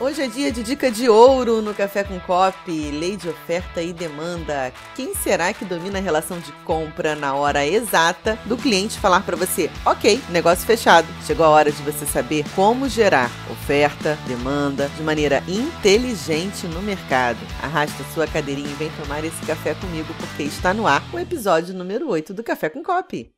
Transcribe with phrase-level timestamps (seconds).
[0.00, 3.92] Hoje é dia de dica de ouro no Café com Cop, lei de oferta e
[3.92, 4.72] demanda.
[4.94, 9.36] Quem será que domina a relação de compra na hora exata do cliente falar para
[9.36, 11.08] você: "OK, negócio fechado".
[11.26, 17.40] Chegou a hora de você saber como gerar oferta, demanda de maneira inteligente no mercado.
[17.60, 21.74] Arrasta sua cadeirinha e vem tomar esse café comigo porque está no ar o episódio
[21.74, 23.37] número 8 do Café com Cop.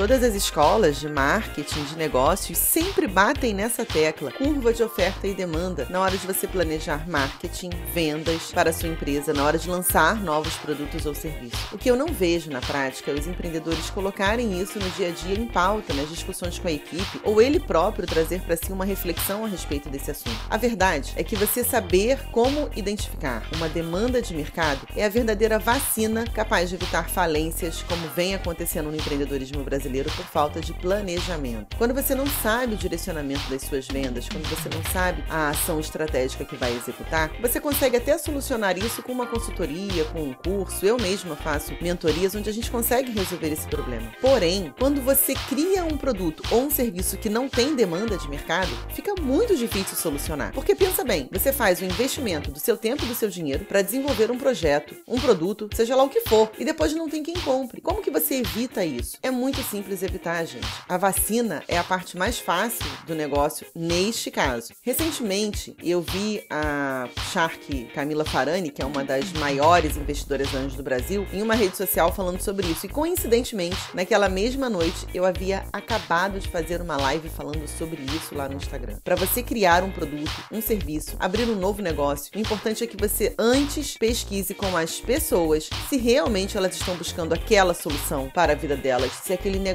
[0.00, 5.34] Todas as escolas de marketing, de negócios, sempre batem nessa tecla, curva de oferta e
[5.34, 9.68] demanda, na hora de você planejar marketing, vendas para a sua empresa, na hora de
[9.68, 11.70] lançar novos produtos ou serviços.
[11.70, 15.10] O que eu não vejo na prática é os empreendedores colocarem isso no dia a
[15.10, 18.86] dia em pauta, nas discussões com a equipe, ou ele próprio trazer para si uma
[18.86, 20.40] reflexão a respeito desse assunto.
[20.48, 25.58] A verdade é que você saber como identificar uma demanda de mercado é a verdadeira
[25.58, 30.72] vacina capaz de evitar falências, como vem acontecendo no empreendedorismo brasileiro brasileiro por falta de
[30.72, 31.76] planejamento.
[31.76, 35.80] Quando você não sabe o direcionamento das suas vendas, quando você não sabe a ação
[35.80, 40.86] estratégica que vai executar, você consegue até solucionar isso com uma consultoria, com um curso.
[40.86, 44.12] Eu mesma faço mentorias onde a gente consegue resolver esse problema.
[44.20, 48.70] Porém, quando você cria um produto ou um serviço que não tem demanda de mercado,
[48.94, 50.52] fica muito difícil solucionar.
[50.52, 53.82] Porque pensa bem, você faz o investimento do seu tempo e do seu dinheiro para
[53.82, 57.34] desenvolver um projeto, um produto, seja lá o que for, e depois não tem quem
[57.34, 57.80] compre.
[57.80, 59.18] Como que você evita isso?
[59.22, 60.66] É muito simples simples evitar, gente.
[60.86, 64.74] A vacina é a parte mais fácil do negócio neste caso.
[64.82, 70.82] Recentemente, eu vi a Shark Camila Farani, que é uma das maiores investidoras anjos do
[70.82, 72.84] Brasil, em uma rede social falando sobre isso.
[72.84, 78.34] E coincidentemente, naquela mesma noite, eu havia acabado de fazer uma live falando sobre isso
[78.34, 78.98] lá no Instagram.
[79.02, 82.98] Para você criar um produto, um serviço, abrir um novo negócio, o importante é que
[82.98, 88.56] você antes pesquise com as pessoas se realmente elas estão buscando aquela solução para a
[88.56, 89.69] vida delas, se aquele negócio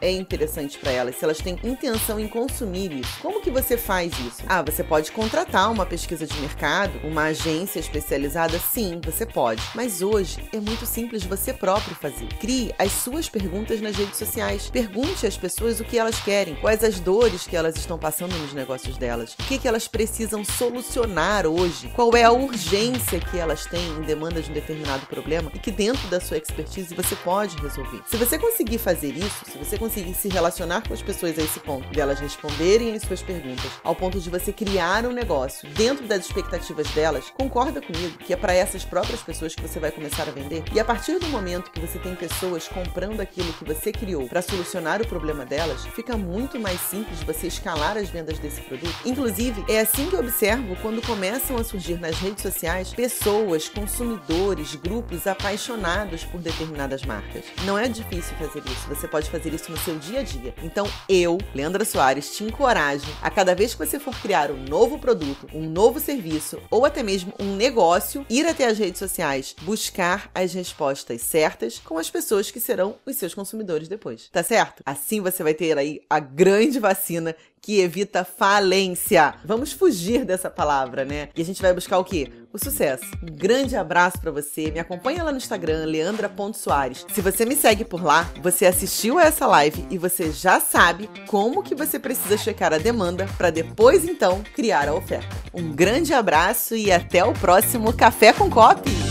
[0.00, 3.20] é interessante para elas, se elas têm intenção em consumir isso.
[3.20, 4.42] Como que você faz isso?
[4.46, 8.58] Ah, você pode contratar uma pesquisa de mercado, uma agência especializada?
[8.58, 9.62] Sim, você pode.
[9.74, 12.28] Mas hoje é muito simples você próprio fazer.
[12.40, 14.70] Crie as suas perguntas nas redes sociais.
[14.70, 18.52] Pergunte às pessoas o que elas querem, quais as dores que elas estão passando nos
[18.52, 23.66] negócios delas, o que, que elas precisam solucionar hoje, qual é a urgência que elas
[23.66, 27.56] têm em demanda de um determinado problema e que dentro da sua expertise você pode
[27.56, 28.02] resolver.
[28.06, 31.42] Se você conseguir fazer isso, isso, se você conseguir se relacionar com as pessoas a
[31.42, 36.06] esse ponto, delas responderem as suas perguntas, ao ponto de você criar um negócio dentro
[36.06, 40.22] das expectativas delas, concorda comigo que é para essas próprias pessoas que você vai começar
[40.22, 40.64] a vender?
[40.72, 44.42] E a partir do momento que você tem pessoas comprando aquilo que você criou para
[44.42, 48.94] solucionar o problema delas, fica muito mais simples você escalar as vendas desse produto.
[49.04, 54.74] Inclusive, é assim que eu observo quando começam a surgir nas redes sociais pessoas, consumidores,
[54.74, 57.44] grupos apaixonados por determinadas marcas.
[57.64, 58.88] Não é difícil fazer isso.
[58.88, 60.54] Você pode pode fazer isso no seu dia a dia.
[60.62, 64.98] Então, eu, Leandra Soares, te encorajo a cada vez que você for criar um novo
[64.98, 70.30] produto, um novo serviço ou até mesmo um negócio, ir até as redes sociais, buscar
[70.34, 74.28] as respostas certas com as pessoas que serão os seus consumidores depois.
[74.30, 74.82] Tá certo?
[74.84, 79.34] Assim você vai ter aí a grande vacina que evita falência.
[79.44, 81.28] Vamos fugir dessa palavra, né?
[81.36, 82.30] E a gente vai buscar o quê?
[82.52, 83.04] O sucesso.
[83.22, 84.70] Um grande abraço para você.
[84.70, 87.04] Me acompanha lá no Instagram, leandra.soares.
[87.12, 91.10] Se você me segue por lá, você assistiu a essa live e você já sabe
[91.26, 95.36] como que você precisa checar a demanda para depois então criar a oferta.
[95.52, 99.07] Um grande abraço e até o próximo Café com Copy.